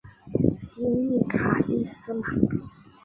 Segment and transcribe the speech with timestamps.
[0.79, 2.23] 音译卡蒂斯玛。